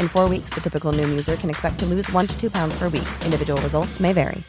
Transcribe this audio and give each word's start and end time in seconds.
In 0.00 0.08
four 0.08 0.30
weeks, 0.30 0.48
the 0.54 0.62
typical 0.62 0.92
Noom 0.92 1.12
user 1.12 1.36
can 1.36 1.50
expect 1.50 1.78
to 1.80 1.86
lose 1.86 2.10
one 2.12 2.26
to 2.26 2.34
two 2.40 2.50
pounds 2.50 2.74
per 2.78 2.88
week. 2.88 3.06
Individual 3.24 3.60
results 3.62 4.00
may 4.00 4.14
vary. 4.14 4.42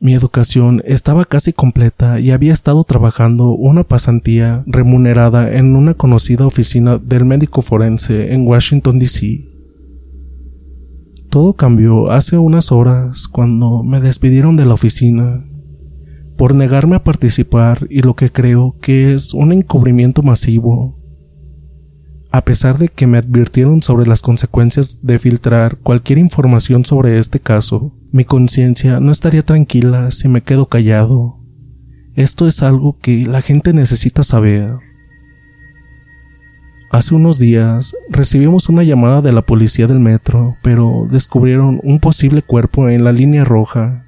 Mi 0.00 0.14
educación 0.14 0.80
estaba 0.86 1.24
casi 1.24 1.52
completa 1.52 2.20
y 2.20 2.30
había 2.30 2.52
estado 2.52 2.84
trabajando 2.84 3.50
una 3.50 3.82
pasantía 3.82 4.62
remunerada 4.66 5.52
en 5.52 5.74
una 5.74 5.94
conocida 5.94 6.46
oficina 6.46 6.98
del 6.98 7.24
médico 7.24 7.62
forense 7.62 8.32
en 8.32 8.46
Washington, 8.46 9.00
D.C. 9.00 9.48
Todo 11.28 11.52
cambió 11.54 12.12
hace 12.12 12.38
unas 12.38 12.70
horas 12.72 13.28
cuando 13.28 13.82
me 13.82 14.00
despidieron 14.00 14.56
de 14.56 14.66
la 14.66 14.74
oficina 14.74 15.44
por 16.36 16.54
negarme 16.54 16.96
a 16.96 17.04
participar 17.04 17.86
y 17.90 18.02
lo 18.02 18.14
que 18.14 18.30
creo 18.30 18.76
que 18.80 19.12
es 19.12 19.34
un 19.34 19.52
encubrimiento 19.52 20.22
masivo. 20.22 20.97
A 22.38 22.42
pesar 22.42 22.78
de 22.78 22.88
que 22.88 23.08
me 23.08 23.18
advirtieron 23.18 23.82
sobre 23.82 24.06
las 24.06 24.22
consecuencias 24.22 25.00
de 25.02 25.18
filtrar 25.18 25.78
cualquier 25.78 26.20
información 26.20 26.84
sobre 26.84 27.18
este 27.18 27.40
caso, 27.40 27.92
mi 28.12 28.24
conciencia 28.24 29.00
no 29.00 29.10
estaría 29.10 29.42
tranquila 29.42 30.12
si 30.12 30.28
me 30.28 30.44
quedo 30.44 30.66
callado. 30.66 31.40
Esto 32.14 32.46
es 32.46 32.62
algo 32.62 32.96
que 33.00 33.26
la 33.26 33.40
gente 33.40 33.72
necesita 33.72 34.22
saber. 34.22 34.76
Hace 36.92 37.16
unos 37.16 37.40
días 37.40 37.96
recibimos 38.08 38.68
una 38.68 38.84
llamada 38.84 39.20
de 39.20 39.32
la 39.32 39.42
policía 39.42 39.88
del 39.88 39.98
metro, 39.98 40.54
pero 40.62 41.08
descubrieron 41.10 41.80
un 41.82 41.98
posible 41.98 42.42
cuerpo 42.42 42.88
en 42.88 43.02
la 43.02 43.10
línea 43.10 43.44
roja. 43.44 44.04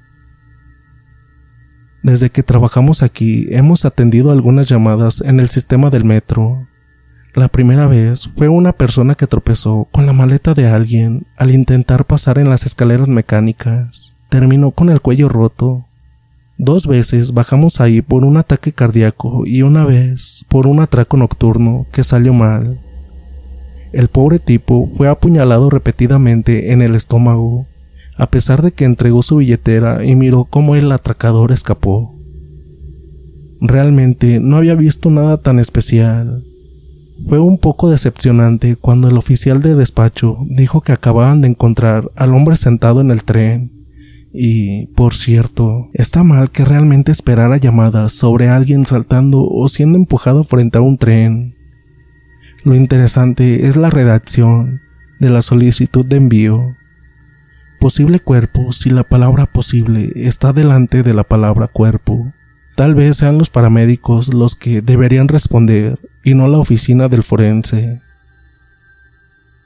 Desde 2.01 2.29
que 2.29 2.43
trabajamos 2.43 3.03
aquí 3.03 3.47
hemos 3.49 3.83
atendido 3.83 4.31
algunas 4.31 4.69
llamadas 4.69 5.19
en 5.19 5.41
el 5.41 5.49
sistema 5.49 5.89
del 5.89 6.05
metro. 6.05 6.65
La 7.33 7.47
primera 7.47 7.87
vez 7.87 8.29
fue 8.35 8.49
una 8.49 8.73
persona 8.73 9.15
que 9.15 9.25
tropezó 9.25 9.87
con 9.91 10.05
la 10.05 10.11
maleta 10.11 10.53
de 10.53 10.67
alguien 10.67 11.27
al 11.37 11.51
intentar 11.51 12.03
pasar 12.05 12.37
en 12.37 12.49
las 12.49 12.65
escaleras 12.65 13.07
mecánicas. 13.07 14.17
Terminó 14.27 14.71
con 14.71 14.89
el 14.89 14.99
cuello 14.99 15.29
roto. 15.29 15.85
Dos 16.57 16.87
veces 16.87 17.33
bajamos 17.33 17.79
ahí 17.79 18.01
por 18.01 18.25
un 18.25 18.35
ataque 18.35 18.73
cardíaco 18.73 19.43
y 19.45 19.61
una 19.61 19.85
vez 19.85 20.45
por 20.49 20.67
un 20.67 20.81
atraco 20.81 21.15
nocturno 21.15 21.87
que 21.93 22.03
salió 22.03 22.33
mal. 22.33 22.81
El 23.93 24.09
pobre 24.09 24.37
tipo 24.37 24.91
fue 24.97 25.07
apuñalado 25.07 25.69
repetidamente 25.69 26.73
en 26.73 26.81
el 26.81 26.95
estómago, 26.95 27.65
a 28.17 28.27
pesar 28.27 28.61
de 28.61 28.73
que 28.73 28.83
entregó 28.83 29.23
su 29.23 29.37
billetera 29.37 30.03
y 30.03 30.15
miró 30.15 30.43
cómo 30.43 30.75
el 30.75 30.91
atracador 30.91 31.53
escapó. 31.53 32.13
Realmente 33.61 34.39
no 34.41 34.57
había 34.57 34.75
visto 34.75 35.09
nada 35.09 35.37
tan 35.37 35.59
especial. 35.59 36.43
Fue 37.27 37.39
un 37.39 37.57
poco 37.57 37.89
decepcionante 37.89 38.75
cuando 38.75 39.07
el 39.09 39.17
oficial 39.17 39.61
de 39.61 39.75
despacho 39.75 40.37
dijo 40.49 40.81
que 40.81 40.91
acababan 40.91 41.41
de 41.41 41.49
encontrar 41.49 42.11
al 42.15 42.33
hombre 42.33 42.55
sentado 42.55 43.01
en 43.01 43.11
el 43.11 43.23
tren. 43.23 43.71
Y, 44.33 44.87
por 44.87 45.13
cierto, 45.13 45.89
está 45.93 46.23
mal 46.23 46.51
que 46.51 46.65
realmente 46.65 47.11
esperara 47.11 47.57
llamadas 47.57 48.13
sobre 48.13 48.47
alguien 48.47 48.85
saltando 48.85 49.45
o 49.45 49.67
siendo 49.67 49.97
empujado 49.97 50.43
frente 50.43 50.77
a 50.77 50.81
un 50.81 50.97
tren. 50.97 51.55
Lo 52.63 52.75
interesante 52.75 53.67
es 53.67 53.75
la 53.75 53.89
redacción 53.89 54.81
de 55.19 55.29
la 55.29 55.41
solicitud 55.41 56.05
de 56.05 56.17
envío. 56.17 56.75
Posible 57.79 58.19
cuerpo 58.19 58.71
si 58.71 58.89
la 58.89 59.03
palabra 59.03 59.47
posible 59.47 60.11
está 60.15 60.53
delante 60.53 61.03
de 61.03 61.13
la 61.13 61.23
palabra 61.23 61.67
cuerpo. 61.67 62.31
Tal 62.75 62.95
vez 62.95 63.17
sean 63.17 63.37
los 63.37 63.49
paramédicos 63.49 64.33
los 64.33 64.55
que 64.55 64.81
deberían 64.81 65.27
responder 65.27 65.99
y 66.23 66.33
no 66.33 66.47
la 66.47 66.57
oficina 66.57 67.07
del 67.07 67.23
forense. 67.23 68.01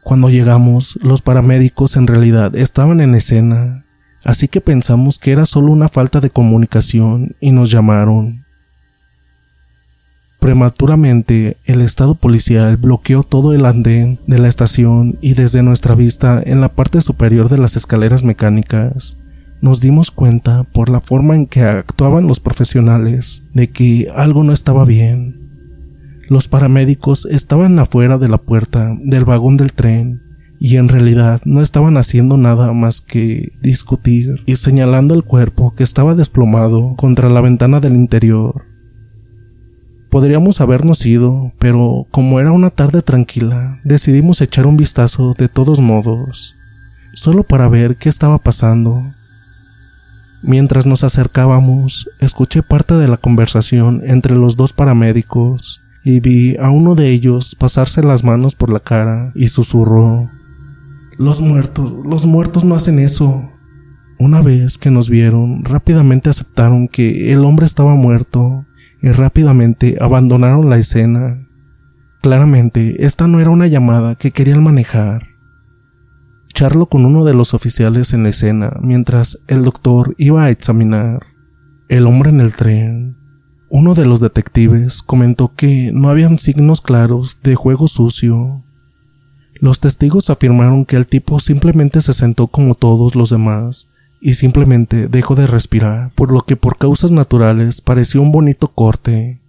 Cuando 0.04 0.30
llegamos, 0.30 1.00
los 1.02 1.22
paramédicos 1.22 1.98
en 1.98 2.08
realidad 2.08 2.56
estaban 2.56 3.02
en 3.02 3.16
escena, 3.16 3.86
así 4.24 4.48
que 4.48 4.62
pensamos 4.62 5.18
que 5.18 5.32
era 5.32 5.46
solo 5.46 5.72
una 5.72 5.88
falta 5.88 6.20
de 6.20 6.30
comunicación 6.30 7.36
y 7.40 7.52
nos 7.52 7.72
llamaron. 7.72 8.46
Prematuramente, 10.40 11.58
el 11.66 11.82
estado 11.82 12.14
policial 12.14 12.78
bloqueó 12.78 13.24
todo 13.24 13.54
el 13.54 13.66
andén 13.66 14.20
de 14.28 14.38
la 14.38 14.48
estación 14.48 15.18
y 15.22 15.34
desde 15.34 15.64
nuestra 15.64 15.96
vista 15.96 16.40
en 16.46 16.62
la 16.62 16.70
parte 16.70 17.02
superior 17.02 17.50
de 17.50 17.58
las 17.58 17.76
escaleras 17.76 18.24
mecánicas 18.24 19.18
nos 19.62 19.82
dimos 19.82 20.12
cuenta 20.12 20.64
por 20.64 20.90
la 20.90 21.00
forma 21.00 21.36
en 21.36 21.48
que 21.48 21.62
actuaban 21.62 22.28
los 22.28 22.40
profesionales 22.40 23.48
de 23.54 23.72
que 23.72 24.08
algo 24.14 24.44
no 24.44 24.54
estaba 24.54 24.86
bien. 24.86 25.45
Los 26.28 26.48
paramédicos 26.48 27.28
estaban 27.28 27.78
afuera 27.78 28.18
de 28.18 28.28
la 28.28 28.40
puerta 28.40 28.98
del 29.00 29.26
vagón 29.26 29.58
del 29.58 29.74
tren 29.74 30.22
y 30.60 30.78
en 30.78 30.88
realidad 30.88 31.42
no 31.46 31.62
estaban 31.62 31.98
haciendo 31.98 32.38
nada 32.38 32.74
más 32.74 33.02
que 33.02 33.52
discutir 33.62 34.42
y 34.48 34.56
señalando 34.56 35.14
el 35.14 35.24
cuerpo 35.24 35.76
que 35.76 35.84
estaba 35.84 36.16
desplomado 36.16 36.96
contra 36.96 37.30
la 37.30 37.42
ventana 37.42 37.80
del 37.80 37.96
interior. 37.96 38.66
Podríamos 40.10 40.62
habernos 40.62 41.06
ido, 41.06 41.52
pero 41.60 42.08
como 42.10 42.40
era 42.40 42.52
una 42.52 42.72
tarde 42.72 43.04
tranquila, 43.04 43.80
decidimos 43.84 44.42
echar 44.42 44.66
un 44.66 44.78
vistazo 44.78 45.36
de 45.38 45.50
todos 45.50 45.80
modos, 45.80 46.56
solo 47.14 47.44
para 47.44 47.68
ver 47.68 47.98
qué 47.98 48.10
estaba 48.10 48.40
pasando. 48.40 49.14
Mientras 50.42 50.86
nos 50.86 51.04
acercábamos, 51.04 52.10
escuché 52.20 52.64
parte 52.64 52.96
de 52.96 53.08
la 53.08 53.18
conversación 53.18 54.02
entre 54.06 54.36
los 54.36 54.56
dos 54.56 54.74
paramédicos 54.74 55.85
y 56.06 56.20
vi 56.20 56.56
a 56.58 56.70
uno 56.70 56.94
de 56.94 57.10
ellos 57.10 57.56
pasarse 57.60 58.04
las 58.04 58.24
manos 58.24 58.56
por 58.56 58.72
la 58.72 58.80
cara 58.80 59.32
y 59.34 59.48
susurró 59.48 60.30
Los 61.18 61.42
muertos, 61.42 61.94
los 62.06 62.28
muertos 62.28 62.64
no 62.64 62.76
hacen 62.76 63.00
eso. 63.00 63.50
Una 64.20 64.42
vez 64.42 64.78
que 64.78 64.92
nos 64.92 65.10
vieron, 65.10 65.66
rápidamente 65.66 66.30
aceptaron 66.30 66.88
que 66.88 67.34
el 67.34 67.44
hombre 67.44 67.66
estaba 67.66 67.96
muerto 67.96 68.66
y 69.02 69.10
rápidamente 69.10 69.98
abandonaron 70.00 70.70
la 70.70 70.78
escena. 70.78 71.48
Claramente, 72.22 73.04
esta 73.04 73.28
no 73.28 73.42
era 73.42 73.50
una 73.50 73.68
llamada 73.68 74.16
que 74.16 74.32
querían 74.32 74.64
manejar. 74.64 75.24
Charlo 76.54 76.86
con 76.86 77.04
uno 77.06 77.26
de 77.26 77.34
los 77.34 77.54
oficiales 77.54 78.14
en 78.14 78.24
la 78.24 78.30
escena 78.30 78.78
mientras 78.80 79.44
el 79.48 79.64
doctor 79.64 80.14
iba 80.18 80.44
a 80.44 80.52
examinar 80.52 81.26
el 81.90 82.06
hombre 82.06 82.30
en 82.30 82.42
el 82.42 82.56
tren. 82.56 83.25
Uno 83.78 83.94
de 83.94 84.06
los 84.06 84.22
detectives 84.22 85.04
comentó 85.04 85.54
que 85.54 85.92
no 85.94 86.08
habían 86.08 86.38
signos 86.38 86.80
claros 86.80 87.42
de 87.44 87.56
juego 87.56 87.90
sucio. 87.90 88.64
Los 89.56 89.82
testigos 89.82 90.30
afirmaron 90.30 90.86
que 90.86 90.96
el 90.96 91.08
tipo 91.08 91.42
simplemente 91.42 92.00
se 92.00 92.14
sentó 92.14 92.48
como 92.48 92.76
todos 92.76 93.16
los 93.16 93.32
demás 93.32 93.90
y 94.22 94.36
simplemente 94.36 95.10
dejó 95.10 95.36
de 95.36 95.46
respirar, 95.46 96.14
por 96.16 96.32
lo 96.32 96.44
que 96.44 96.56
por 96.56 96.78
causas 96.78 97.12
naturales 97.12 97.82
pareció 97.82 98.22
un 98.22 98.32
bonito 98.32 98.70
corte. 98.70 99.42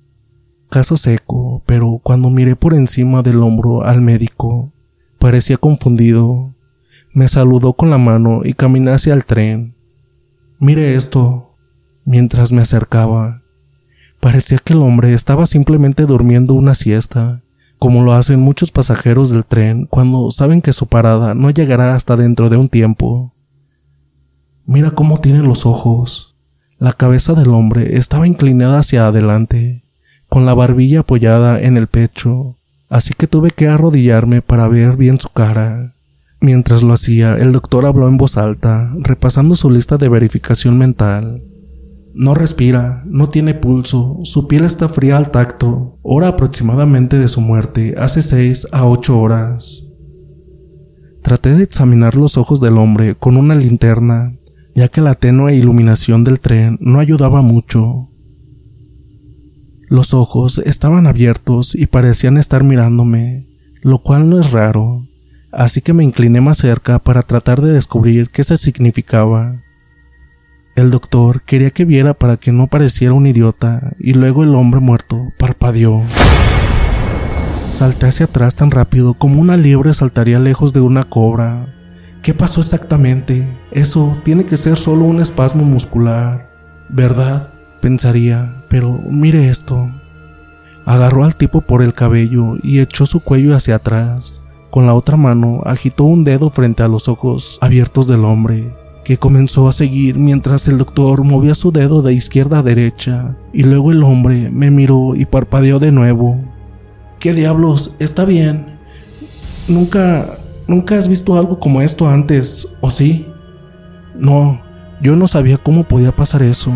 Caso 0.71 0.97
seco, 0.97 1.63
pero 1.65 2.01
cuando 2.03 2.29
miré 2.29 2.57
por 2.57 2.75
encima 2.75 3.23
del 3.23 3.41
hombro 3.45 3.85
al 3.85 4.01
médico, 4.01 4.73
parecía 5.21 5.57
confundido 5.57 6.53
me 7.13 7.29
saludó 7.29 7.75
con 7.75 7.91
la 7.91 7.99
mano 7.99 8.41
y 8.43 8.55
caminé 8.55 8.91
hacia 8.91 9.15
el 9.15 9.25
tren. 9.25 9.77
Mire 10.59 10.97
esto. 10.97 11.55
Mientras 12.05 12.51
me 12.51 12.63
acercaba, 12.63 13.45
parecía 14.21 14.59
que 14.59 14.73
el 14.73 14.81
hombre 14.81 15.15
estaba 15.15 15.47
simplemente 15.47 16.05
durmiendo 16.07 16.55
una 16.55 16.75
siesta, 16.75 17.43
como 17.79 18.03
lo 18.03 18.13
hacen 18.13 18.41
muchos 18.41 18.73
pasajeros 18.73 19.31
del 19.31 19.45
tren 19.45 19.87
cuando 19.87 20.31
saben 20.31 20.63
que 20.63 20.73
su 20.73 20.87
parada 20.87 21.35
no 21.35 21.51
llegará 21.51 21.95
hasta 21.95 22.17
dentro 22.17 22.49
de 22.49 22.57
un 22.57 22.69
tiempo. 22.69 23.35
Mira 24.65 24.91
cómo 24.91 25.19
tiene 25.19 25.41
los 25.41 25.67
ojos. 25.67 26.37
La 26.79 26.93
cabeza 26.93 27.35
del 27.35 27.49
hombre 27.49 27.97
estaba 27.97 28.27
inclinada 28.27 28.81
hacia 28.81 29.07
adelante, 29.07 29.85
con 30.29 30.45
la 30.45 30.55
barbilla 30.55 31.01
apoyada 31.01 31.61
en 31.61 31.77
el 31.77 31.87
pecho, 31.87 32.57
así 32.89 33.15
que 33.15 33.27
tuve 33.27 33.51
que 33.51 33.69
arrodillarme 33.69 34.43
para 34.43 34.69
ver 34.69 34.97
bien 34.97 35.21
su 35.21 35.29
cara. 35.31 35.95
Mientras 36.41 36.83
lo 36.83 36.93
hacía, 36.93 37.35
el 37.37 37.53
doctor 37.53 37.87
habló 37.87 38.09
en 38.09 38.19
voz 38.19 38.37
alta, 38.37 38.93
repasando 38.99 39.55
su 39.55 39.71
lista 39.71 39.97
de 39.97 40.09
verificación 40.09 40.77
mental. 40.77 41.43
No 42.19 42.33
respira, 42.33 43.05
no 43.05 43.29
tiene 43.29 43.53
pulso, 43.53 44.21
su 44.23 44.49
piel 44.49 44.65
está 44.65 44.89
fría 44.89 45.19
al 45.19 45.31
tacto, 45.31 45.99
hora 46.01 46.29
aproximadamente 46.29 47.19
de 47.19 47.29
su 47.29 47.43
muerte, 47.43 47.95
hace 47.99 48.23
seis 48.23 48.67
a 48.73 48.87
ocho 48.87 49.21
horas. 49.21 49.93
Traté 51.23 51.55
de 51.55 51.63
examinar 51.63 52.17
los 52.17 52.39
ojos 52.39 52.59
del 52.59 52.79
hombre 52.79 53.17
con 53.17 53.37
una 53.37 53.55
linterna, 53.55 54.35
ya 54.75 54.89
que 54.89 55.03
la 55.03 55.15
tenue 55.15 55.57
iluminación 55.57 56.25
del 56.25 56.41
tren 56.41 56.79
no 56.81 57.01
ayudaba 57.01 57.43
mucho. 57.43 58.09
Los 59.91 60.15
ojos 60.15 60.63
estaban 60.65 61.07
abiertos 61.07 61.75
y 61.75 61.85
parecían 61.85 62.39
estar 62.39 62.65
mirándome, 62.65 63.47
lo 63.83 64.03
cual 64.03 64.31
no 64.31 64.41
es 64.41 64.53
raro, 64.53 65.07
así 65.53 65.83
que 65.83 65.93
me 65.93 66.03
incliné 66.03 66.41
más 66.41 66.57
cerca 66.57 66.99
para 66.99 67.21
tratar 67.21 67.61
de 67.61 67.73
descubrir 67.73 68.31
qué 68.31 68.43
se 68.43 68.57
significaba. 68.57 69.66
El 70.77 70.91
doctor 70.91 71.41
quería 71.41 71.71
que 71.71 71.87
viera 71.87 72.13
para 72.13 72.37
que 72.37 72.53
no 72.53 72.67
pareciera 72.67 73.15
un 73.15 73.27
idiota, 73.27 73.95
y 73.99 74.13
luego 74.13 74.45
el 74.45 74.55
hombre 74.55 74.79
muerto 74.79 75.33
parpadeó. 75.39 76.03
Salté 77.71 78.05
hacia 78.05 78.27
atrás 78.27 78.57
tan 78.57 78.71
rápido 78.71 79.15
como 79.15 79.41
una 79.41 79.57
liebre 79.57 79.95
saltaría 79.95 80.39
lejos 80.39 80.75
de 80.75 80.83
una 80.83 81.05
cobra. 81.05 81.75
¿Qué 82.23 82.35
pasó 82.35 82.61
exactamente? 82.61 83.49
Eso 83.71 84.15
tiene 84.23 84.45
que 84.45 84.59
ser 84.59 84.77
solo 84.77 85.07
un 85.07 85.23
espasmo 85.23 85.65
muscular. 85.65 86.51
¿Verdad? 86.91 87.51
pensaría, 87.81 88.63
pero 88.69 89.01
mire 89.09 89.49
esto. 89.49 89.91
Agarró 90.85 91.25
al 91.25 91.37
tipo 91.37 91.63
por 91.63 91.83
el 91.83 91.95
cabello 91.95 92.57
y 92.63 92.81
echó 92.81 93.07
su 93.07 93.21
cuello 93.21 93.57
hacia 93.57 93.77
atrás. 93.77 94.43
Con 94.71 94.85
la 94.85 94.93
otra 94.93 95.17
mano 95.17 95.63
agitó 95.65 96.05
un 96.05 96.23
dedo 96.23 96.51
frente 96.51 96.83
a 96.83 96.89
los 96.89 97.09
ojos 97.09 97.59
abiertos 97.63 98.09
del 98.09 98.27
hombre, 98.27 98.75
que 99.07 99.19
comenzó 99.19 99.69
a 99.69 99.73
seguir 99.73 100.19
mientras 100.19 100.67
el 100.67 100.79
doctor 100.79 101.23
movía 101.23 101.55
su 101.55 101.71
dedo 101.71 102.03
de 102.03 102.13
izquierda 102.13 102.59
a 102.59 102.63
derecha, 102.65 103.37
y 103.53 103.63
luego 103.63 103.93
el 103.93 104.03
hombre 104.03 104.51
me 104.51 104.73
miró 104.73 105.15
y 105.15 105.27
parpadeó 105.27 105.79
de 105.79 105.93
nuevo. 105.93 106.41
¿Qué 107.21 107.33
diablos? 107.33 107.95
Está 108.01 108.25
bien. 108.25 108.81
Nunca... 109.69 110.41
nunca 110.67 110.99
has 110.99 111.07
visto 111.07 111.39
algo 111.39 111.61
como 111.61 111.83
esto 111.83 112.09
antes, 112.09 112.75
¿o 112.81 112.91
sí? 112.91 113.29
No, 114.19 114.61
yo 115.01 115.15
no 115.15 115.29
sabía 115.29 115.59
cómo 115.59 115.85
podía 115.85 116.11
pasar 116.11 116.43
eso. 116.43 116.73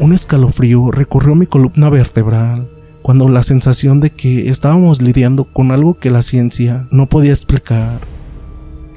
Un 0.00 0.14
escalofrío 0.14 0.92
recorrió 0.92 1.34
mi 1.34 1.46
columna 1.46 1.90
vertebral 1.90 2.70
cuando 3.02 3.28
la 3.28 3.42
sensación 3.42 4.00
de 4.00 4.08
que 4.08 4.48
estábamos 4.48 5.02
lidiando 5.02 5.44
con 5.44 5.72
algo 5.72 5.98
que 5.98 6.08
la 6.08 6.22
ciencia 6.22 6.88
no 6.90 7.04
podía 7.06 7.32
explicar. 7.32 8.13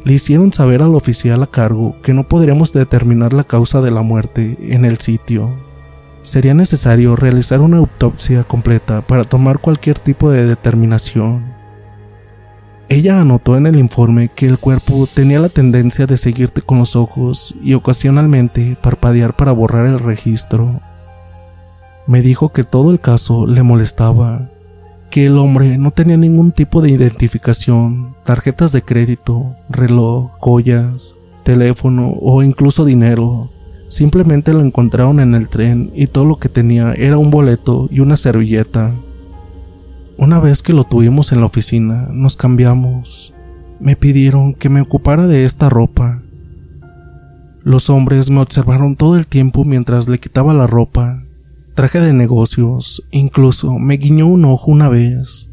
Le 0.07 0.13
hicieron 0.13 0.53
saber 0.53 0.81
al 0.81 0.95
oficial 0.95 1.43
a 1.43 1.47
cargo 1.47 1.97
que 2.01 2.13
no 2.13 2.25
podríamos 2.25 2.71
determinar 2.71 3.33
la 3.33 3.43
causa 3.43 3.81
de 3.81 3.91
la 3.91 4.03
muerte 4.03 4.57
en 4.61 4.85
el 4.85 4.99
sitio. 4.99 5.53
Sería 6.21 6.53
necesario 6.53 7.17
realizar 7.17 7.59
una 7.59 7.75
autopsia 7.75 8.45
completa 8.45 9.01
para 9.01 9.25
tomar 9.25 9.59
cualquier 9.59 9.99
tipo 9.99 10.31
de 10.31 10.45
determinación. 10.45 11.53
Ella 12.87 13.19
anotó 13.19 13.57
en 13.57 13.67
el 13.67 13.77
informe 13.77 14.29
que 14.33 14.47
el 14.47 14.59
cuerpo 14.59 15.09
tenía 15.13 15.41
la 15.41 15.49
tendencia 15.49 16.07
de 16.07 16.15
seguirte 16.15 16.61
con 16.61 16.79
los 16.79 16.95
ojos 16.95 17.57
y 17.61 17.73
ocasionalmente 17.73 18.77
parpadear 18.81 19.35
para 19.35 19.51
borrar 19.51 19.87
el 19.87 19.99
registro. 19.99 20.79
Me 22.05 22.21
dijo 22.21 22.53
que 22.53 22.63
todo 22.63 22.91
el 22.91 23.01
caso 23.01 23.45
le 23.45 23.61
molestaba, 23.61 24.51
que 25.09 25.25
el 25.25 25.37
hombre 25.37 25.77
no 25.77 25.91
tenía 25.91 26.17
ningún 26.17 26.51
tipo 26.51 26.81
de 26.81 26.91
identificación, 26.91 28.15
tarjetas 28.23 28.71
de 28.71 28.81
crédito, 28.81 29.55
reloj, 29.69 30.31
joyas, 30.39 31.15
teléfono 31.43 32.13
o 32.19 32.43
incluso 32.43 32.85
dinero, 32.85 33.49
Simplemente 33.87 34.53
lo 34.53 34.61
encontraron 34.61 35.19
en 35.21 35.33
el 35.33 35.47
tren 35.49 35.91
y 35.95 36.07
todo 36.07 36.25
lo 36.25 36.37
que 36.37 36.49
tenía 36.49 36.93
era 36.93 37.17
un 37.17 37.31
boleto 37.31 37.87
y 37.89 38.01
una 38.01 38.17
servilleta. 38.17 38.93
Una 40.17 40.39
vez 40.39 40.61
que 40.61 40.73
lo 40.73 40.83
tuvimos 40.83 41.31
en 41.31 41.39
la 41.39 41.45
oficina, 41.45 42.09
nos 42.11 42.35
cambiamos. 42.35 43.33
Me 43.79 43.95
pidieron 43.95 44.53
que 44.53 44.67
me 44.67 44.81
ocupara 44.81 45.25
de 45.25 45.45
esta 45.45 45.69
ropa. 45.69 46.21
Los 47.63 47.89
hombres 47.89 48.29
me 48.29 48.41
observaron 48.41 48.95
todo 48.95 49.15
el 49.15 49.25
tiempo 49.27 49.63
mientras 49.63 50.09
le 50.09 50.19
quitaba 50.19 50.53
la 50.53 50.67
ropa. 50.67 51.23
Traje 51.77 51.99
de 51.99 52.11
negocios, 52.11 53.07
incluso 53.11 53.77
me 53.77 53.97
guiñó 53.97 54.25
un 54.25 54.45
ojo 54.45 54.71
una 54.71 54.89
vez. 54.89 55.51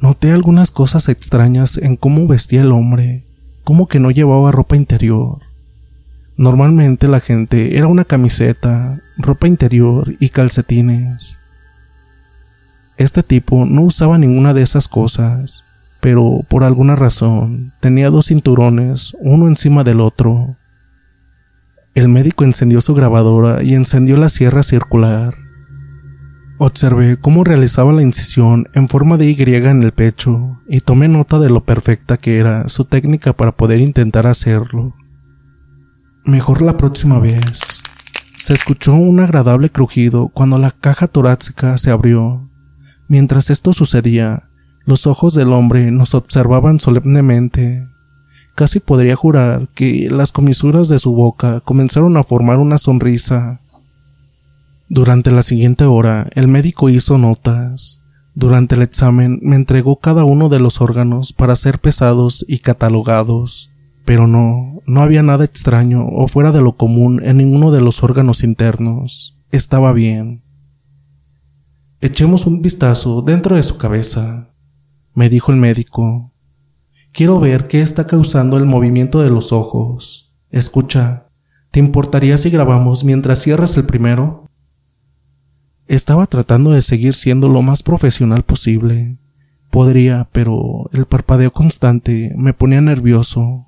Noté 0.00 0.32
algunas 0.32 0.70
cosas 0.70 1.10
extrañas 1.10 1.76
en 1.76 1.96
cómo 1.96 2.26
vestía 2.26 2.62
el 2.62 2.72
hombre, 2.72 3.26
como 3.62 3.86
que 3.86 4.00
no 4.00 4.10
llevaba 4.10 4.50
ropa 4.50 4.76
interior. 4.76 5.40
Normalmente 6.38 7.06
la 7.06 7.20
gente 7.20 7.76
era 7.76 7.86
una 7.86 8.06
camiseta, 8.06 9.02
ropa 9.18 9.46
interior 9.46 10.14
y 10.20 10.30
calcetines. 10.30 11.38
Este 12.96 13.22
tipo 13.22 13.66
no 13.66 13.82
usaba 13.82 14.16
ninguna 14.16 14.54
de 14.54 14.62
esas 14.62 14.88
cosas, 14.88 15.66
pero 16.00 16.40
por 16.48 16.64
alguna 16.64 16.96
razón 16.96 17.74
tenía 17.80 18.08
dos 18.08 18.28
cinturones, 18.28 19.14
uno 19.20 19.48
encima 19.48 19.84
del 19.84 20.00
otro. 20.00 20.56
El 22.00 22.08
médico 22.08 22.44
encendió 22.44 22.80
su 22.80 22.94
grabadora 22.94 23.62
y 23.62 23.74
encendió 23.74 24.16
la 24.16 24.30
sierra 24.30 24.62
circular. 24.62 25.36
Observé 26.56 27.18
cómo 27.20 27.44
realizaba 27.44 27.92
la 27.92 28.00
incisión 28.00 28.70
en 28.72 28.88
forma 28.88 29.18
de 29.18 29.30
Y 29.30 29.36
en 29.38 29.82
el 29.82 29.92
pecho 29.92 30.62
y 30.66 30.80
tomé 30.80 31.08
nota 31.08 31.38
de 31.38 31.50
lo 31.50 31.62
perfecta 31.62 32.16
que 32.16 32.38
era 32.38 32.66
su 32.68 32.86
técnica 32.86 33.34
para 33.34 33.52
poder 33.52 33.80
intentar 33.80 34.26
hacerlo. 34.26 34.94
Mejor 36.24 36.62
la 36.62 36.78
próxima 36.78 37.18
vez. 37.18 37.82
Se 38.38 38.54
escuchó 38.54 38.94
un 38.94 39.20
agradable 39.20 39.68
crujido 39.68 40.28
cuando 40.28 40.56
la 40.56 40.70
caja 40.70 41.06
torácica 41.06 41.76
se 41.76 41.90
abrió 41.90 42.48
Mientras 43.08 43.50
esto 43.50 43.74
sucedía, 43.74 44.48
los 44.86 45.06
ojos 45.06 45.34
del 45.34 45.52
hombre 45.52 45.90
nos 45.90 46.14
observaban 46.14 46.80
solemnemente. 46.80 47.89
Casi 48.54 48.80
podría 48.80 49.16
jurar 49.16 49.68
que 49.74 50.08
las 50.10 50.32
comisuras 50.32 50.88
de 50.88 50.98
su 50.98 51.14
boca 51.14 51.60
comenzaron 51.60 52.16
a 52.16 52.22
formar 52.22 52.58
una 52.58 52.78
sonrisa. 52.78 53.60
Durante 54.88 55.30
la 55.30 55.42
siguiente 55.42 55.84
hora, 55.84 56.28
el 56.34 56.48
médico 56.48 56.88
hizo 56.88 57.16
notas. 57.16 58.02
Durante 58.34 58.74
el 58.74 58.82
examen 58.82 59.38
me 59.42 59.56
entregó 59.56 59.98
cada 59.98 60.24
uno 60.24 60.48
de 60.48 60.60
los 60.60 60.80
órganos 60.80 61.32
para 61.32 61.56
ser 61.56 61.78
pesados 61.78 62.44
y 62.48 62.58
catalogados. 62.58 63.70
Pero 64.04 64.26
no, 64.26 64.80
no 64.86 65.02
había 65.02 65.22
nada 65.22 65.44
extraño 65.44 66.06
o 66.06 66.26
fuera 66.26 66.52
de 66.52 66.60
lo 66.60 66.76
común 66.76 67.20
en 67.22 67.36
ninguno 67.36 67.70
de 67.70 67.80
los 67.80 68.02
órganos 68.02 68.42
internos. 68.42 69.38
Estaba 69.52 69.92
bien. 69.92 70.42
Echemos 72.00 72.46
un 72.46 72.62
vistazo 72.62 73.20
dentro 73.20 73.56
de 73.56 73.62
su 73.62 73.76
cabeza, 73.76 74.54
me 75.14 75.28
dijo 75.28 75.52
el 75.52 75.58
médico. 75.58 76.29
Quiero 77.12 77.40
ver 77.40 77.66
qué 77.66 77.80
está 77.80 78.06
causando 78.06 78.56
el 78.56 78.66
movimiento 78.66 79.20
de 79.20 79.30
los 79.30 79.52
ojos. 79.52 80.36
Escucha, 80.50 81.26
¿te 81.70 81.80
importaría 81.80 82.36
si 82.38 82.50
grabamos 82.50 83.04
mientras 83.04 83.40
cierras 83.40 83.76
el 83.76 83.84
primero? 83.84 84.48
Estaba 85.86 86.26
tratando 86.26 86.70
de 86.70 86.82
seguir 86.82 87.14
siendo 87.14 87.48
lo 87.48 87.62
más 87.62 87.82
profesional 87.82 88.44
posible. 88.44 89.18
Podría, 89.70 90.28
pero 90.30 90.88
el 90.92 91.06
parpadeo 91.06 91.52
constante 91.52 92.32
me 92.36 92.52
ponía 92.52 92.80
nervioso. 92.80 93.66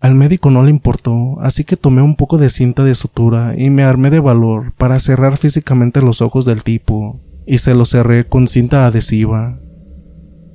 Al 0.00 0.14
médico 0.14 0.50
no 0.50 0.62
le 0.62 0.70
importó, 0.70 1.40
así 1.40 1.64
que 1.64 1.76
tomé 1.76 2.02
un 2.02 2.16
poco 2.16 2.36
de 2.36 2.50
cinta 2.50 2.82
de 2.82 2.94
sutura 2.94 3.54
y 3.56 3.70
me 3.70 3.84
armé 3.84 4.10
de 4.10 4.20
valor 4.20 4.72
para 4.74 4.98
cerrar 4.98 5.36
físicamente 5.36 6.02
los 6.02 6.20
ojos 6.20 6.44
del 6.44 6.64
tipo 6.64 7.20
y 7.46 7.58
se 7.58 7.74
lo 7.74 7.84
cerré 7.84 8.26
con 8.26 8.48
cinta 8.48 8.86
adhesiva. 8.86 9.60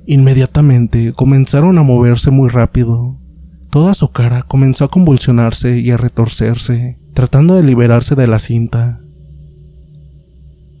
Inmediatamente 0.06 1.12
comenzaron 1.12 1.78
a 1.78 1.82
moverse 1.82 2.30
muy 2.30 2.48
rápido. 2.48 3.18
Toda 3.70 3.94
su 3.94 4.10
cara 4.10 4.42
comenzó 4.42 4.84
a 4.84 4.90
convulsionarse 4.90 5.78
y 5.78 5.90
a 5.90 5.96
retorcerse, 5.96 6.98
tratando 7.14 7.54
de 7.54 7.62
liberarse 7.62 8.14
de 8.14 8.26
la 8.26 8.38
cinta. 8.38 9.00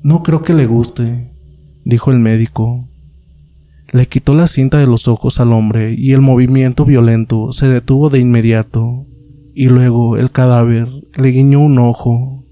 No 0.02 0.22
creo 0.22 0.42
que 0.42 0.52
le 0.52 0.66
guste, 0.66 1.32
dijo 1.84 2.10
el 2.10 2.18
médico. 2.18 2.88
Le 3.92 4.06
quitó 4.06 4.34
la 4.34 4.46
cinta 4.46 4.78
de 4.78 4.86
los 4.86 5.06
ojos 5.06 5.38
al 5.38 5.52
hombre 5.52 5.94
y 5.96 6.12
el 6.12 6.20
movimiento 6.20 6.84
violento 6.84 7.52
se 7.52 7.68
detuvo 7.68 8.10
de 8.10 8.18
inmediato, 8.18 9.06
y 9.54 9.68
luego 9.68 10.16
el 10.16 10.30
cadáver 10.30 10.88
le 11.14 11.28
guiñó 11.28 11.60
un 11.60 11.78
ojo. 11.78 12.44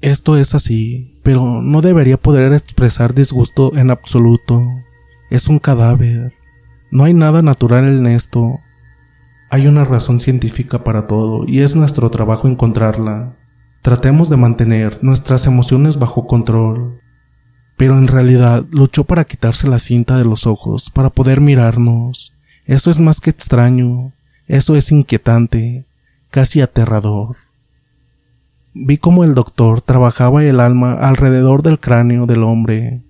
Esto 0.00 0.36
es 0.36 0.54
así, 0.54 1.20
pero 1.22 1.60
no 1.60 1.82
debería 1.82 2.16
poder 2.16 2.52
expresar 2.52 3.14
disgusto 3.14 3.76
en 3.76 3.90
absoluto. 3.90 4.64
Es 5.30 5.48
un 5.48 5.58
cadáver. 5.58 6.32
No 6.90 7.04
hay 7.04 7.12
nada 7.12 7.42
natural 7.42 7.86
en 7.86 8.06
esto. 8.06 8.60
Hay 9.50 9.66
una 9.66 9.84
razón 9.84 10.20
científica 10.20 10.82
para 10.82 11.06
todo 11.06 11.44
y 11.46 11.60
es 11.60 11.76
nuestro 11.76 12.10
trabajo 12.10 12.48
encontrarla. 12.48 13.36
Tratemos 13.82 14.30
de 14.30 14.36
mantener 14.36 14.98
nuestras 15.02 15.46
emociones 15.46 15.98
bajo 15.98 16.26
control. 16.26 17.00
Pero 17.76 17.98
en 17.98 18.08
realidad 18.08 18.64
luchó 18.70 19.04
para 19.04 19.24
quitarse 19.24 19.68
la 19.68 19.78
cinta 19.78 20.16
de 20.16 20.24
los 20.24 20.46
ojos 20.46 20.90
para 20.90 21.10
poder 21.10 21.40
mirarnos. 21.40 22.36
Eso 22.64 22.90
es 22.90 22.98
más 22.98 23.20
que 23.20 23.30
extraño. 23.30 24.12
Eso 24.46 24.76
es 24.76 24.90
inquietante, 24.92 25.86
casi 26.30 26.62
aterrador. 26.62 27.36
Vi 28.72 28.96
cómo 28.96 29.24
el 29.24 29.34
doctor 29.34 29.82
trabajaba 29.82 30.42
el 30.44 30.58
alma 30.58 30.94
alrededor 30.94 31.62
del 31.62 31.78
cráneo 31.78 32.26
del 32.26 32.42
hombre. 32.44 33.02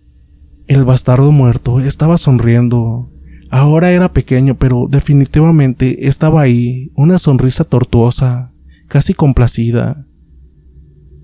El 0.69 0.85
bastardo 0.85 1.33
muerto 1.33 1.81
estaba 1.81 2.19
sonriendo. 2.19 3.11
Ahora 3.51 3.91
era 3.91 4.13
pequeño, 4.13 4.55
pero 4.55 4.87
definitivamente 4.87 6.07
estaba 6.09 6.43
ahí, 6.43 6.93
una 6.95 7.17
sonrisa 7.17 7.65
tortuosa, 7.65 8.53
casi 8.87 9.15
complacida. 9.15 10.05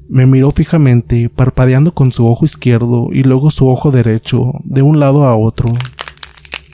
Me 0.08 0.24
miró 0.24 0.50
fijamente, 0.50 1.28
parpadeando 1.28 1.92
con 1.92 2.10
su 2.10 2.26
ojo 2.26 2.46
izquierdo 2.46 3.08
y 3.12 3.22
luego 3.22 3.50
su 3.50 3.68
ojo 3.68 3.90
derecho, 3.90 4.52
de 4.64 4.80
un 4.80 4.98
lado 4.98 5.26
a 5.26 5.36
otro. 5.36 5.74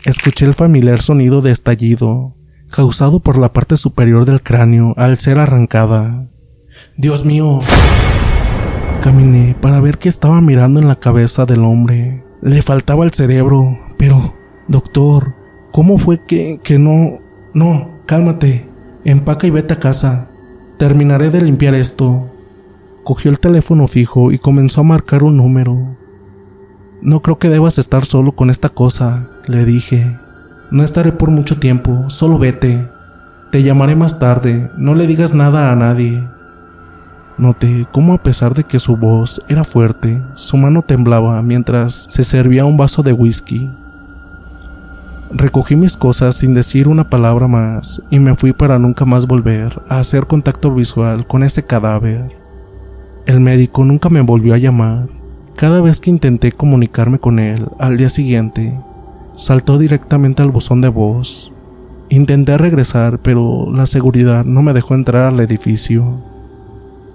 Escuché 0.04 0.46
el 0.46 0.54
familiar 0.54 1.02
sonido 1.02 1.42
de 1.42 1.50
estallido, 1.50 2.36
causado 2.70 3.18
por 3.18 3.36
la 3.36 3.52
parte 3.52 3.76
superior 3.76 4.26
del 4.26 4.42
cráneo 4.42 4.94
al 4.96 5.16
ser 5.16 5.40
arrancada. 5.40 6.28
Dios 6.96 7.24
mío. 7.24 7.58
Caminé 9.02 9.56
para 9.60 9.80
ver 9.80 9.98
qué 9.98 10.08
estaba 10.08 10.40
mirando 10.40 10.78
en 10.78 10.86
la 10.86 11.00
cabeza 11.00 11.46
del 11.46 11.64
hombre. 11.64 12.29
Le 12.42 12.62
faltaba 12.62 13.04
el 13.04 13.12
cerebro, 13.12 13.78
pero, 13.99 14.35
doctor, 14.66 15.35
¿cómo 15.73 15.99
fue 15.99 16.20
que, 16.25 16.61
que 16.62 16.78
no... 16.78 17.18
No, 17.52 17.90
cálmate. 18.06 18.66
Empaca 19.04 19.47
y 19.47 19.50
vete 19.50 19.75
a 19.75 19.78
casa. 19.78 20.28
Terminaré 20.78 21.30
de 21.30 21.42
limpiar 21.42 21.75
esto. 21.75 22.30
Cogió 23.04 23.30
el 23.30 23.40
teléfono 23.40 23.87
fijo 23.87 24.32
y 24.32 24.38
comenzó 24.38 24.80
a 24.80 24.85
marcar 24.85 25.23
un 25.23 25.37
número. 25.37 25.97
No 27.02 27.20
creo 27.20 27.38
que 27.38 27.49
debas 27.49 27.78
estar 27.78 28.04
solo 28.04 28.32
con 28.32 28.50
esta 28.50 28.68
cosa, 28.68 29.30
le 29.47 29.64
dije. 29.64 30.18
No 30.70 30.82
estaré 30.82 31.12
por 31.12 31.30
mucho 31.30 31.59
tiempo, 31.59 32.09
solo 32.09 32.38
vete. 32.38 32.88
Te 33.50 33.62
llamaré 33.62 33.97
más 33.97 34.18
tarde, 34.18 34.70
no 34.76 34.94
le 34.94 35.06
digas 35.06 35.35
nada 35.35 35.73
a 35.73 35.76
nadie. 35.76 36.23
Noté 37.40 37.87
cómo 37.90 38.12
a 38.12 38.18
pesar 38.18 38.52
de 38.52 38.64
que 38.64 38.78
su 38.78 38.99
voz 38.99 39.40
era 39.49 39.64
fuerte, 39.64 40.20
su 40.35 40.59
mano 40.59 40.82
temblaba 40.82 41.40
mientras 41.40 42.06
se 42.11 42.23
servía 42.23 42.66
un 42.66 42.76
vaso 42.76 43.02
de 43.02 43.14
whisky. 43.14 43.70
Recogí 45.30 45.75
mis 45.75 45.97
cosas 45.97 46.35
sin 46.35 46.52
decir 46.52 46.87
una 46.87 47.09
palabra 47.09 47.49
más 47.49 48.02
y 48.11 48.18
me 48.18 48.37
fui 48.37 48.52
para 48.52 48.78
nunca 48.78 49.06
más 49.06 49.26
volver 49.26 49.80
a 49.88 50.00
hacer 50.00 50.26
contacto 50.26 50.75
visual 50.75 51.26
con 51.26 51.42
ese 51.42 51.64
cadáver. 51.64 52.37
El 53.25 53.40
médico 53.40 53.87
nunca 53.87 54.11
me 54.11 54.20
volvió 54.20 54.52
a 54.52 54.59
llamar. 54.59 55.09
Cada 55.56 55.80
vez 55.80 55.99
que 55.99 56.11
intenté 56.11 56.52
comunicarme 56.52 57.20
con 57.20 57.38
él 57.38 57.68
al 57.78 57.97
día 57.97 58.11
siguiente, 58.11 58.78
saltó 59.35 59.78
directamente 59.78 60.42
al 60.42 60.50
buzón 60.50 60.82
de 60.82 60.88
voz. 60.88 61.54
Intenté 62.11 62.59
regresar, 62.59 63.18
pero 63.18 63.73
la 63.73 63.87
seguridad 63.87 64.44
no 64.44 64.61
me 64.61 64.75
dejó 64.75 64.94
entrar 64.94 65.23
al 65.32 65.40
edificio. 65.40 66.29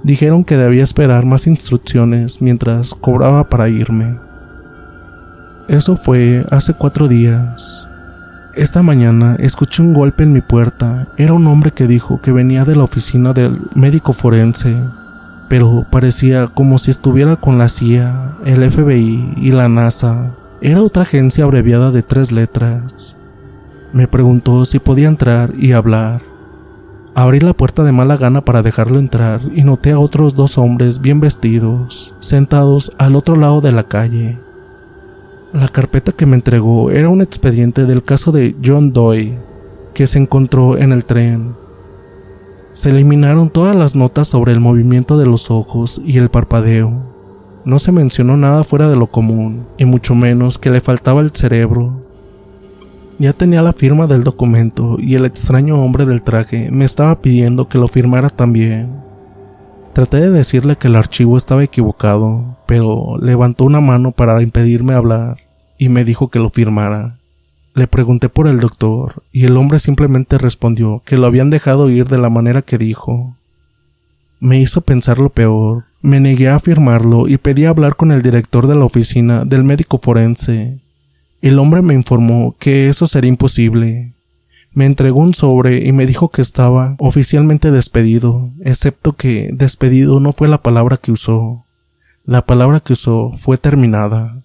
Dijeron 0.06 0.44
que 0.44 0.56
debía 0.56 0.84
esperar 0.84 1.26
más 1.26 1.48
instrucciones 1.48 2.40
mientras 2.40 2.94
cobraba 2.94 3.50
para 3.50 3.70
irme. 3.70 4.20
Eso 5.68 5.96
fue 5.96 6.46
hace 6.52 6.76
cuatro 6.76 7.08
días. 7.08 7.90
Esta 8.54 8.84
mañana 8.84 9.36
escuché 9.40 9.82
un 9.82 9.96
golpe 9.96 10.22
en 10.22 10.32
mi 10.32 10.42
puerta. 10.42 11.08
Era 11.18 11.34
un 11.34 11.48
hombre 11.48 11.72
que 11.72 11.88
dijo 11.88 12.22
que 12.22 12.32
venía 12.32 12.66
de 12.66 12.76
la 12.76 12.84
oficina 12.84 13.34
del 13.34 13.60
médico 13.74 14.14
forense, 14.14 14.78
pero 15.50 15.88
parecía 15.90 16.46
como 16.46 16.78
si 16.78 16.92
estuviera 16.92 17.38
con 17.38 17.58
la 17.58 17.68
CIA, 17.68 18.36
el 18.46 18.72
FBI 18.72 19.34
y 19.38 19.52
la 19.54 19.70
NASA. 19.70 20.36
Era 20.62 20.84
otra 20.84 21.02
agencia 21.02 21.46
abreviada 21.46 21.90
de 21.90 22.04
tres 22.04 22.32
letras. 22.32 23.18
Me 23.92 24.08
preguntó 24.08 24.66
si 24.66 24.78
podía 24.78 25.08
entrar 25.08 25.56
y 25.58 25.72
hablar. 25.72 26.35
Abrí 27.18 27.40
la 27.40 27.54
puerta 27.54 27.86
de 27.86 27.94
mala 27.94 28.18
gana 28.18 28.42
para 28.42 28.62
dejarlo 28.62 29.00
entrar 29.00 29.40
y 29.56 29.64
noté 29.64 29.92
a 29.92 30.00
otros 30.00 30.36
dos 30.36 30.58
hombres 30.58 31.00
bien 31.00 31.22
vestidos, 31.22 32.14
sentados 32.20 32.92
al 32.98 33.16
otro 33.16 33.38
lado 33.38 33.62
de 33.62 33.72
la 33.72 33.84
calle. 33.84 34.38
La 35.54 35.70
carpeta 35.70 36.12
que 36.12 36.26
me 36.26 36.36
entregó 36.36 36.92
era 36.92 37.08
un 37.08 37.22
expediente 37.22 37.86
del 37.86 38.04
caso 38.04 38.34
de 38.34 38.54
John 38.62 38.92
Doe, 38.92 39.40
que 39.94 40.08
se 40.08 40.20
encontró 40.20 40.78
en 40.78 40.92
el 40.92 41.06
tren. 41.06 41.56
Se 42.74 42.90
eliminaron 42.90 43.50
todas 43.50 43.78
las 43.78 43.96
notas 43.96 44.28
sobre 44.28 44.52
el 44.52 44.60
movimiento 44.60 45.18
de 45.18 45.26
los 45.26 45.50
ojos 45.50 46.02
y 46.06 46.18
el 46.18 46.28
parpadeo. 46.28 46.92
No 47.64 47.80
se 47.80 47.94
mencionó 47.94 48.36
nada 48.36 48.66
fuera 48.66 48.90
de 48.90 48.98
lo 48.98 49.08
común, 49.08 49.66
y 49.78 49.86
mucho 49.86 50.16
menos 50.16 50.60
que 50.60 50.70
le 50.70 50.82
faltaba 50.82 51.22
el 51.22 51.32
cerebro. 51.32 52.05
Ya 53.18 53.32
tenía 53.32 53.62
la 53.62 53.72
firma 53.72 54.08
del 54.08 54.24
documento 54.24 54.98
y 55.00 55.16
el 55.16 55.26
extraño 55.26 55.82
hombre 55.82 56.06
del 56.06 56.22
traje 56.22 56.70
me 56.70 56.84
estaba 56.84 57.22
pidiendo 57.22 57.70
que 57.70 57.78
lo 57.78 57.88
firmara 57.88 58.30
también. 58.30 58.90
Traté 59.94 60.20
de 60.20 60.30
decirle 60.30 60.76
que 60.76 60.88
el 60.88 60.98
archivo 60.98 61.38
estaba 61.38 61.64
equivocado, 61.64 62.58
pero 62.68 63.18
levantó 63.22 63.64
una 63.64 63.80
mano 63.80 64.12
para 64.12 64.42
impedirme 64.42 64.94
hablar 64.94 65.38
y 65.78 65.88
me 65.88 66.04
dijo 66.04 66.30
que 66.30 66.40
lo 66.40 66.50
firmara. 66.50 67.18
Le 67.74 67.88
pregunté 67.88 68.28
por 68.28 68.48
el 68.48 68.60
doctor 68.60 69.24
y 69.32 69.46
el 69.46 69.56
hombre 69.56 69.80
simplemente 69.80 70.38
respondió 70.38 71.02
que 71.06 71.18
lo 71.18 71.28
habían 71.28 71.50
dejado 71.50 71.90
ir 71.90 72.08
de 72.10 72.18
la 72.18 72.30
manera 72.30 72.62
que 72.62 72.78
dijo. 72.78 73.38
Me 74.42 74.60
hizo 74.60 74.82
pensar 74.82 75.20
lo 75.20 75.30
peor. 75.30 75.86
Me 76.02 76.20
negué 76.20 76.50
a 76.50 76.60
firmarlo 76.60 77.30
y 77.30 77.38
pedí 77.38 77.66
hablar 77.66 77.96
con 77.96 78.12
el 78.12 78.22
director 78.22 78.68
de 78.68 78.76
la 78.76 78.86
oficina 78.86 79.46
del 79.46 79.64
médico 79.64 79.98
forense, 79.98 80.82
el 81.50 81.60
hombre 81.60 81.84
me 81.84 81.94
informó 81.94 82.56
que 82.58 82.88
eso 82.88 83.06
sería 83.06 83.30
imposible. 83.30 84.16
Me 84.72 84.88
entregó 84.88 85.20
un 85.20 85.36
sobre 85.36 85.86
y 85.86 85.92
me 85.92 86.08
dijo 86.08 86.30
que 86.30 86.42
estaba 86.42 86.96
oficialmente 86.98 87.70
despedido, 87.70 88.50
excepto 88.62 89.14
que 89.14 89.52
despedido 89.54 90.20
no 90.20 90.32
fue 90.32 90.48
la 90.48 90.64
palabra 90.64 90.98
que 90.98 91.12
usó. 91.12 91.64
La 92.26 92.44
palabra 92.44 92.80
que 92.80 92.94
usó 92.94 93.30
fue 93.38 93.58
terminada. 93.58 94.42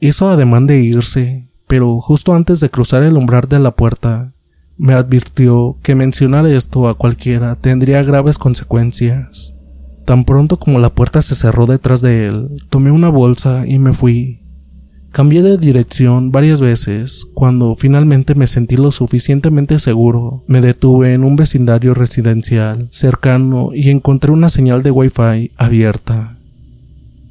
Hizo 0.00 0.28
ademán 0.28 0.66
de 0.66 0.82
irse, 0.82 1.46
pero 1.68 2.00
justo 2.00 2.34
antes 2.34 2.58
de 2.58 2.70
cruzar 2.70 3.04
el 3.04 3.16
umbral 3.16 3.48
de 3.48 3.60
la 3.60 3.70
puerta, 3.70 4.32
me 4.76 4.94
advirtió 4.94 5.76
que 5.80 5.94
mencionar 5.94 6.44
esto 6.46 6.88
a 6.88 6.94
cualquiera 6.94 7.54
tendría 7.54 8.02
graves 8.02 8.36
consecuencias. 8.36 9.56
Tan 10.06 10.24
pronto 10.24 10.58
como 10.58 10.80
la 10.80 10.90
puerta 10.90 11.22
se 11.22 11.36
cerró 11.36 11.66
detrás 11.66 12.00
de 12.00 12.26
él, 12.26 12.48
tomé 12.68 12.90
una 12.90 13.10
bolsa 13.10 13.64
y 13.64 13.78
me 13.78 13.92
fui. 13.92 14.39
Cambié 15.12 15.42
de 15.42 15.58
dirección 15.58 16.30
varias 16.30 16.60
veces. 16.60 17.26
Cuando 17.34 17.74
finalmente 17.74 18.36
me 18.36 18.46
sentí 18.46 18.76
lo 18.76 18.92
suficientemente 18.92 19.80
seguro, 19.80 20.44
me 20.46 20.60
detuve 20.60 21.14
en 21.14 21.24
un 21.24 21.34
vecindario 21.34 21.94
residencial 21.94 22.86
cercano 22.92 23.70
y 23.74 23.90
encontré 23.90 24.30
una 24.30 24.48
señal 24.48 24.84
de 24.84 24.92
Wi-Fi 24.92 25.50
abierta. 25.56 26.38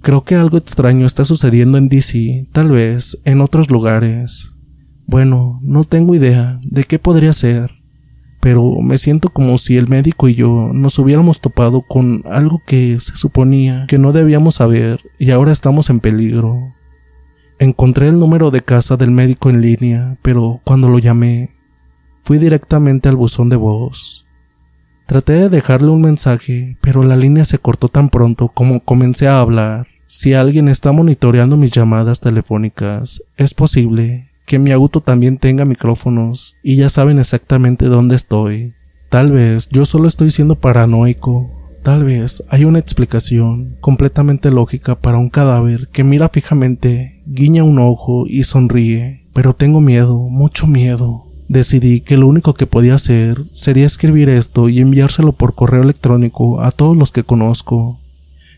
Creo 0.02 0.24
que 0.24 0.36
algo 0.36 0.58
extraño 0.58 1.06
está 1.06 1.24
sucediendo 1.24 1.78
en 1.78 1.88
DC, 1.88 2.48
tal 2.52 2.70
vez 2.70 3.22
en 3.24 3.40
otros 3.40 3.70
lugares. 3.70 4.56
Bueno, 5.06 5.60
no 5.64 5.86
tengo 5.86 6.16
idea 6.16 6.60
de 6.64 6.84
qué 6.84 7.00
podría 7.00 7.32
ser, 7.32 7.72
pero 8.42 8.82
me 8.82 8.98
siento 8.98 9.30
como 9.30 9.58
si 9.58 9.78
el 9.78 9.88
médico 9.88 10.28
y 10.28 10.36
yo 10.36 10.72
nos 10.74 11.00
hubiéramos 11.00 11.40
topado 11.40 11.82
con 11.82 12.24
algo 12.26 12.62
que 12.68 13.00
se 13.00 13.16
suponía 13.16 13.86
que 13.88 13.98
no 13.98 14.12
debíamos 14.12 14.56
saber 14.56 15.00
y 15.18 15.32
ahora 15.32 15.52
estamos 15.52 15.90
en 15.90 16.02
peligro. 16.02 16.74
Encontré 17.62 18.08
el 18.08 18.18
número 18.18 18.52
de 18.52 18.62
casa 18.62 18.96
del 18.96 19.12
médico 19.12 19.50
en 19.50 19.60
línea, 19.60 20.18
pero 20.22 20.62
cuando 20.64 20.88
lo 20.88 20.98
llamé, 20.98 21.50
fui 22.22 22.38
directamente 22.38 23.10
al 23.10 23.18
buzón 23.18 23.50
de 23.50 23.58
voz. 23.58 24.26
Traté 25.06 25.34
de 25.34 25.50
dejarle 25.50 25.90
un 25.90 26.00
mensaje, 26.00 26.78
pero 26.80 27.04
la 27.04 27.18
línea 27.18 27.44
se 27.44 27.58
cortó 27.58 27.90
tan 27.90 28.10
pronto 28.10 28.48
como 28.48 28.80
comencé 28.80 29.28
a 29.28 29.42
hablar. 29.42 29.88
Si 30.06 30.34
alguien 30.34 30.70
está 30.70 30.94
monitoreando 30.94 31.58
mis 31.58 31.74
llamadas 31.74 32.22
telefónicas, 32.22 33.24
es 33.36 33.54
posible 33.54 34.30
que 34.46 34.58
mi 34.58 34.72
auto 34.72 35.02
también 35.02 35.38
tenga 35.38 35.66
micrófonos 35.66 36.56
y 36.64 36.78
ya 36.78 36.88
saben 36.88 37.20
exactamente 37.20 37.88
dónde 37.88 38.16
estoy. 38.16 38.74
Tal 39.10 39.34
vez 39.34 39.68
yo 39.68 39.84
solo 39.84 40.08
estoy 40.08 40.32
siendo 40.32 40.56
paranoico 40.56 41.60
Tal 41.84 42.04
vez 42.04 42.44
hay 42.50 42.66
una 42.66 42.80
explicación 42.80 43.78
completamente 43.80 44.52
lógica 44.52 44.96
para 44.96 45.18
un 45.18 45.30
cadáver 45.30 45.88
que 45.88 46.04
mira 46.04 46.28
fijamente, 46.28 47.19
guiña 47.32 47.64
un 47.64 47.78
ojo 47.78 48.26
y 48.28 48.44
sonríe, 48.44 49.28
pero 49.34 49.54
tengo 49.54 49.82
miedo, 49.82 50.18
mucho 50.18 50.66
miedo. 50.66 51.26
Decidí 51.48 52.02
que 52.02 52.18
lo 52.18 52.28
único 52.28 52.54
que 52.54 52.66
podía 52.66 52.96
hacer 52.96 53.44
sería 53.52 53.86
escribir 53.86 54.30
esto 54.30 54.68
y 54.70 54.80
enviárselo 54.80 55.32
por 55.32 55.56
correo 55.56 55.84
electrónico 55.84 56.62
a 56.62 56.72
todos 56.72 56.98
los 56.98 57.12
que 57.12 57.24
conozco. 57.24 58.00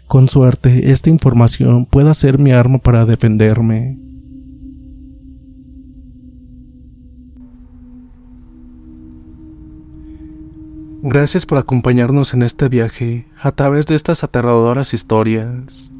Con 0.07 0.29
suerte, 0.29 0.91
esta 0.91 1.09
información 1.09 1.85
pueda 1.85 2.13
ser 2.13 2.39
mi 2.39 2.51
arma 2.51 2.79
para 2.79 3.05
defenderme. 3.05 3.97
Gracias 11.03 11.45
por 11.45 11.57
acompañarnos 11.57 12.33
en 12.33 12.43
este 12.43 12.69
viaje 12.69 13.25
a 13.41 13.51
través 13.51 13.87
de 13.87 13.95
estas 13.95 14.23
aterradoras 14.23 14.93
historias. 14.93 15.91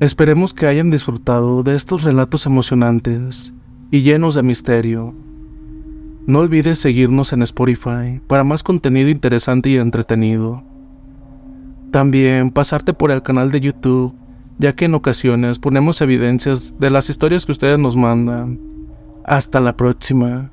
Esperemos 0.00 0.54
que 0.54 0.68
hayan 0.68 0.90
disfrutado 0.90 1.64
de 1.64 1.74
estos 1.74 2.04
relatos 2.04 2.46
emocionantes 2.46 3.52
y 3.90 4.02
llenos 4.02 4.36
de 4.36 4.44
misterio. 4.44 5.12
No 6.24 6.38
olvides 6.38 6.78
seguirnos 6.78 7.32
en 7.32 7.42
Spotify 7.42 8.20
para 8.28 8.44
más 8.44 8.62
contenido 8.62 9.08
interesante 9.08 9.70
y 9.70 9.76
entretenido. 9.76 10.62
También 11.90 12.50
pasarte 12.50 12.92
por 12.94 13.10
el 13.10 13.24
canal 13.24 13.50
de 13.50 13.60
YouTube, 13.60 14.14
ya 14.58 14.76
que 14.76 14.84
en 14.84 14.94
ocasiones 14.94 15.58
ponemos 15.58 16.00
evidencias 16.00 16.78
de 16.78 16.90
las 16.90 17.10
historias 17.10 17.44
que 17.44 17.52
ustedes 17.52 17.78
nos 17.80 17.96
mandan. 17.96 18.60
Hasta 19.24 19.60
la 19.60 19.76
próxima. 19.76 20.52